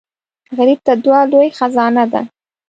غریب 0.57 0.79
ته 0.85 0.93
دعا 1.05 1.21
لوی 1.31 1.49
خزانه 1.57 2.05
ده 2.11 2.21